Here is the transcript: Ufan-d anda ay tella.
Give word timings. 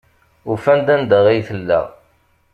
Ufan-d 0.51 0.87
anda 0.95 1.19
ay 1.31 1.39
tella. 1.47 1.81